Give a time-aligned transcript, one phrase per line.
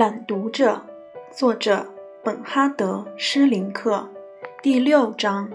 [0.00, 0.80] 朗读者，
[1.30, 1.86] 作者
[2.24, 4.08] 本哈德·施林克，
[4.62, 5.50] 第六章。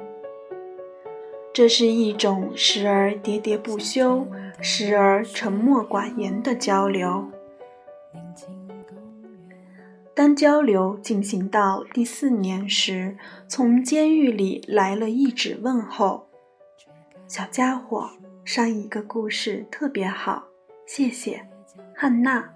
[1.51, 4.27] 这是一种时而喋喋不休，
[4.61, 7.27] 时而沉默寡言的交流。
[10.13, 13.17] 当交流进行到第四年时，
[13.47, 16.27] 从监狱里来了一纸问候
[17.27, 18.11] ：“小家伙，
[18.43, 20.43] 上一个故事特别好，
[20.85, 21.47] 谢谢，
[21.95, 22.47] 汉娜。”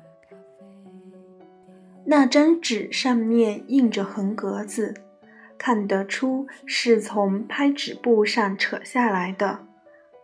[2.11, 4.95] 那张纸上面印着横格子，
[5.59, 9.59] 看得出是从拍纸布上扯下来的，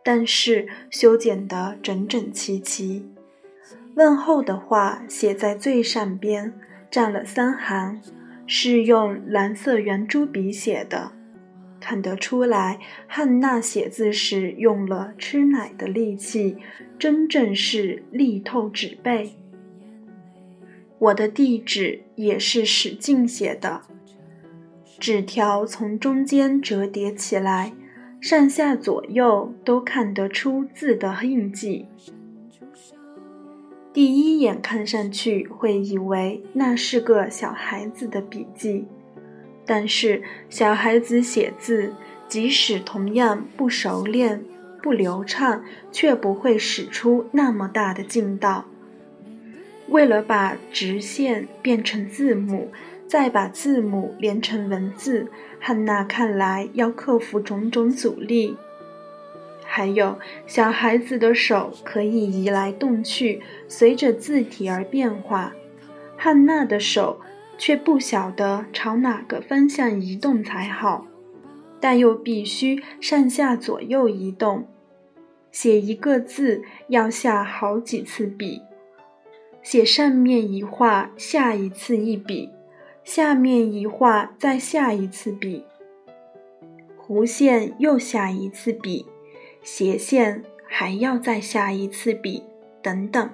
[0.04, 3.08] 但是修剪得整整齐齐。
[3.94, 6.52] 问候的话写在最上边，
[6.90, 8.02] 占了三行，
[8.48, 11.12] 是用蓝色圆珠笔写的，
[11.80, 16.58] 看得出来汉娜写字时用了吃奶的力气，
[16.98, 19.36] 真正是力透纸背。
[21.06, 23.82] 我的地址也是使劲写的，
[25.00, 27.74] 纸条从中间折叠起来，
[28.20, 31.86] 上下左右都看得出字的印记。
[33.94, 38.88] 第一眼看上去会以为那是个小孩子的笔记，
[39.64, 41.94] 但是小孩子写字，
[42.28, 44.44] 即使同样不熟练、
[44.82, 48.66] 不流畅，却不会使出那么大的劲道。
[49.88, 52.72] 为了把直线变成字母，
[53.08, 55.28] 再把字母连成文字，
[55.60, 58.58] 汉娜看来要克服种种阻力。
[59.64, 65.54] 还有，小孩子的手可以移来动去，随着字体而变化，
[66.16, 67.20] 汉娜的手
[67.58, 71.06] 却不晓得朝哪个方向移动才好，
[71.80, 74.68] 但又必须上下左右移动。
[75.52, 78.62] 写一个字要下好几次笔。
[79.66, 82.52] 写上面一画，下一次一笔；
[83.04, 85.64] 下面一画，再下一次笔；
[86.96, 89.08] 弧线又下一次笔；
[89.64, 92.44] 斜线还要再下一次笔，
[92.84, 93.28] 等等。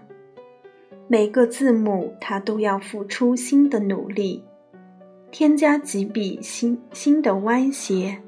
[1.09, 4.45] 每个字母，它都要付出新的努力，
[5.31, 8.19] 添加几笔新新的歪斜，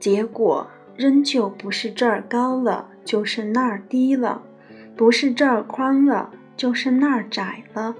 [0.00, 4.42] 结果仍旧不是这儿高了，就是那儿低了；
[4.96, 6.32] 不是这儿宽了。
[6.56, 7.94] 就是那儿窄了。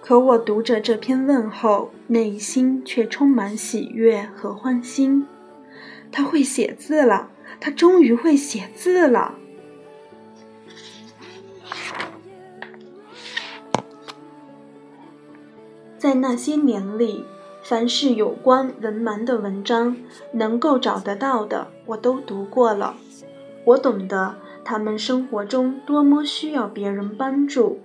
[0.00, 5.26] 可我读着这篇问候，内心却充满喜悦和欢欣。
[6.12, 9.34] 他会写字了，他终于会写字了。
[15.96, 17.24] 在那些年里，
[17.62, 19.96] 凡是有关文盲的文章，
[20.32, 22.94] 能够找得到的，我都读过了。
[23.64, 24.36] 我懂得。
[24.64, 27.80] 他们生活中多么需要别人帮助，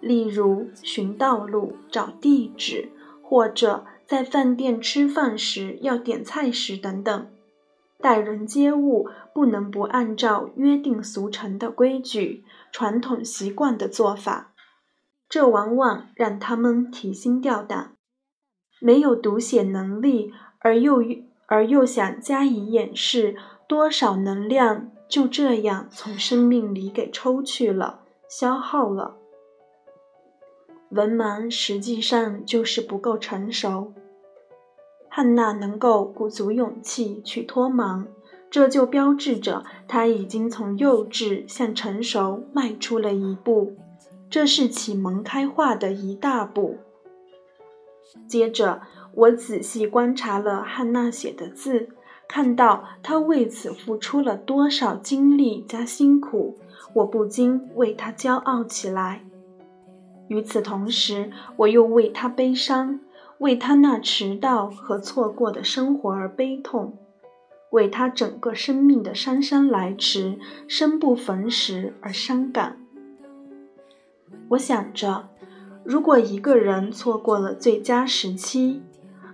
[0.00, 2.90] 例如寻道路、找地址，
[3.22, 7.26] 或者在饭店吃饭时要点菜时等等。
[8.00, 14.52] 待人接物不能不按照约定俗成的规矩、传统习惯的做法，
[15.28, 17.92] 这往往让他们提心吊胆。
[18.80, 21.02] 没有读写能力而又
[21.46, 24.90] 而又想加以掩饰，多少能量？
[25.14, 29.14] 就这样从生命里给抽去了，消耗了。
[30.88, 33.92] 文盲实际上就是不够成熟。
[35.08, 38.06] 汉娜能够鼓足勇气去脱盲，
[38.50, 43.76] 这就标志着她已经从幼稚向成熟迈出了一步，
[44.28, 46.78] 这是启蒙开化的一大步。
[48.26, 48.82] 接着，
[49.14, 51.90] 我仔细观察了汉娜写的字。
[52.28, 56.58] 看到他为此付出了多少精力加辛苦，
[56.94, 59.24] 我不禁为他骄傲起来。
[60.28, 62.98] 与此同时，我又为他悲伤，
[63.38, 66.96] 为他那迟到和错过的生活而悲痛，
[67.70, 72.78] 为他整个生命的姗姗来迟、生不逢时而伤感。
[74.48, 75.28] 我想着，
[75.84, 78.82] 如果一个人错过了最佳时期，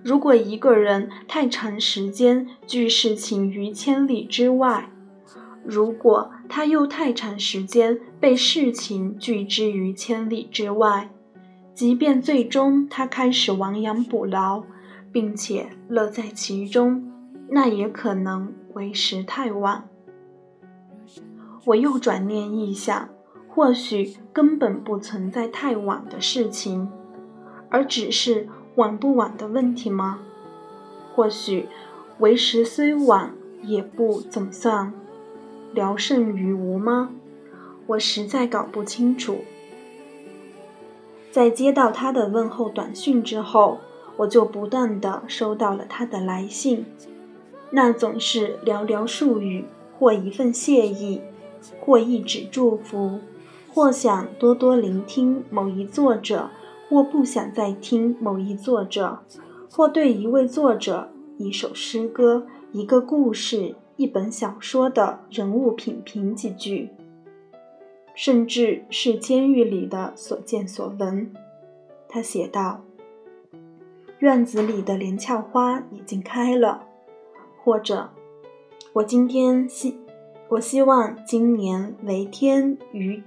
[0.03, 4.89] 如果一个人太长时间拒事情于千里之外，
[5.63, 11.11] 如果他又太长时间被事情拒之于千里之外，
[11.75, 14.65] 即便最终他开始亡羊补牢，
[15.13, 17.13] 并且乐在其中，
[17.51, 19.87] 那也可能为时太晚。
[21.67, 23.11] 我又转念一想，
[23.47, 26.89] 或许根本不存在太晚的事情，
[27.69, 28.49] 而只是。
[28.77, 30.21] 晚不晚的问题吗？
[31.15, 31.69] 或许
[32.19, 34.93] 为时虽晚，也不总算
[35.75, 37.11] 聊胜于无吗？
[37.89, 39.39] 我实在搞不清楚。
[41.31, 43.79] 在接到他的问候短讯之后，
[44.19, 46.87] 我就不断的收到了他的来信，
[47.71, 49.65] 那总是寥寥数语，
[49.99, 51.21] 或一份谢意，
[51.81, 53.21] 或一纸祝福，
[53.73, 56.51] 或想多多聆听某一作者，
[56.91, 59.21] 或不想再听某一作者，
[59.71, 61.09] 或对一位作者、
[61.39, 66.91] 一首诗歌、一个故事、一本小说的人物品评几句。
[68.13, 71.33] 甚至是监狱里的所见所闻，
[72.09, 72.81] 他写道
[74.19, 76.89] ：“院子里的连翘花已经开了。”
[77.63, 78.11] 或者
[78.95, 79.97] ，“我今天希
[80.49, 83.23] 我希望今年雷天雨，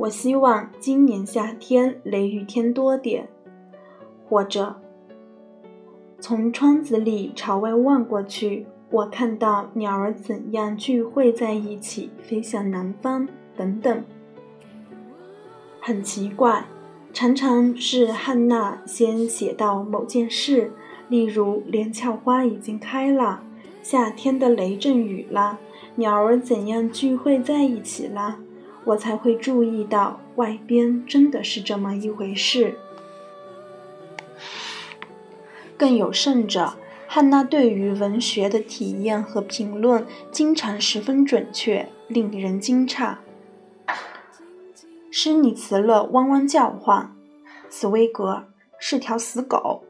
[0.00, 3.28] 我希望今年夏天雷雨天多点。”
[4.26, 4.80] 或者
[6.18, 14.02] ，“从窗子里朝外望过去。”我看到鸟儿怎样聚会在一起，飞向南方，等等。
[15.80, 16.64] 很奇怪，
[17.12, 20.72] 常常是汉娜先写到某件事，
[21.08, 23.44] 例如连翘花已经开了，
[23.80, 25.60] 夏天的雷阵雨了，
[25.94, 28.38] 鸟儿怎样聚会在一起了，
[28.84, 32.78] 我才会注意到外边真的是这么一回事。
[35.76, 36.74] 更有甚者。
[37.12, 43.16] 汉娜对于文学的体验和评论经常十分准确，令人惊诧。
[45.10, 47.12] 施尼茨勒汪汪叫唤，
[47.68, 48.44] 茨威格
[48.78, 49.82] 是条死狗，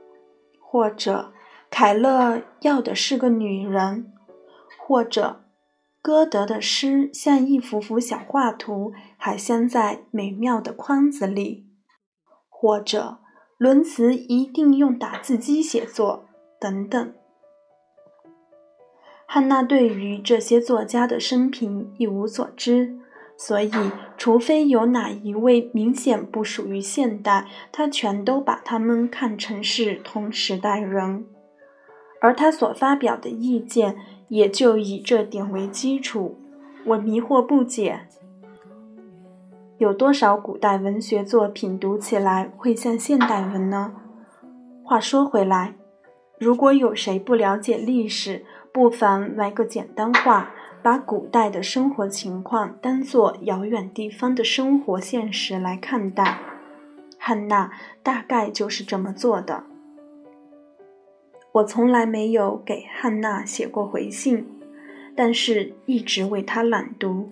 [0.59, 1.31] 或者
[1.69, 4.11] 凯勒要的是个女人，
[4.79, 5.43] 或者
[6.03, 11.67] 歌德的诗像一幅幅小画图，还镶在美妙的框子里，
[12.49, 13.19] 或者
[13.59, 16.27] 伦茨一定用打字机写作。
[16.59, 17.15] 等等，
[19.27, 22.99] 汉娜对于这些作家的生平一无所知，
[23.39, 23.73] 所以
[24.19, 31.25] 除非有哪一位明显不属于现代，他全都把他们看成是同时代人，
[32.21, 33.97] 而他所发表的意见
[34.31, 36.39] 也就以这点为基础。
[36.87, 38.07] 我迷惑不解，
[39.77, 43.93] 有多少古代文学作品读起来会像现代文呢？
[44.83, 45.75] 话说回来。
[46.39, 50.51] 如果有谁不了解历史，不妨来个简单化，
[50.83, 56.39] 把古代的生活情况当作遥远地方的生活现实来看待。
[57.19, 57.71] 汉娜
[58.03, 59.65] 大概就是这么做的。
[61.53, 64.47] 我从来没有给汉娜写过回信，
[65.17, 67.31] 但是一直为她朗读。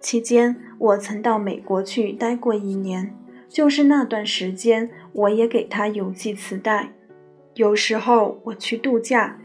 [0.00, 3.14] 期间，我曾到美国去待过一年，
[3.48, 6.90] 就是那段时间，我也给她邮寄磁带。
[7.54, 9.38] 有时候我去度假，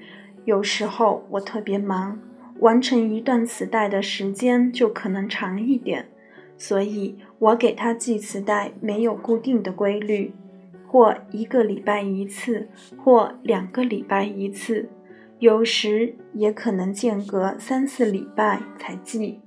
[0.45, 2.19] 有时候我特别忙，
[2.61, 6.07] 完成一段磁带的时间就可能长一点，
[6.57, 10.33] 所以我给她寄磁带没有固定的规律，
[10.87, 14.89] 或一个礼拜一次，或两个礼拜一次，
[15.39, 19.41] 有时也可能间隔三四礼拜才记。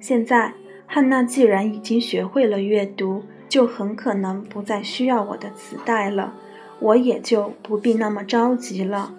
[0.00, 0.54] 现在
[0.86, 6.34] 汉娜既然已经学会了阅读，就很可能不再需要我的磁带了。
[6.80, 9.14] 我也就不必那么着急了。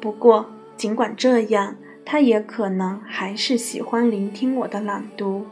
[0.00, 5.46] 不过，尽管这样，他也可能还是喜欢聆听我的朗读。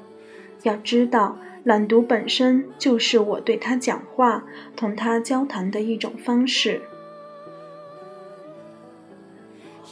[0.64, 4.42] 要知道，朗读本身就是我对他讲话、
[4.74, 6.80] 同他交谈的一种方式。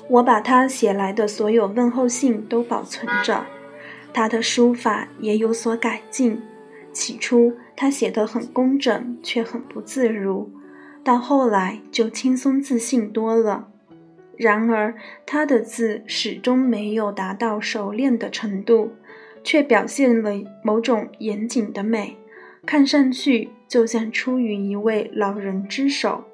[0.09, 3.45] 我把他写来的所有问候信都保存着，
[4.15, 6.41] 他的书法也有所改进。
[6.95, 10.51] 起初，他写得很工整，却很不自如。
[11.05, 13.69] 到后来就轻松自信多了，
[14.39, 14.95] 然而
[15.27, 18.93] 他的字始终没有达到熟练的程度，
[19.47, 22.17] 却表现了某种严谨的美，
[22.67, 26.25] 看上去就像出于一位老人之手。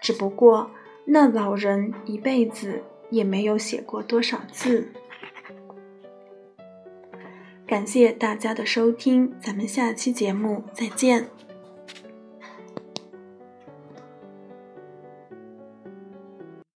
[0.00, 0.72] 只不过
[1.04, 4.88] 那老人一辈子也没有写过多少字。
[7.68, 11.28] 感谢大家的收听，咱们下期节目再见。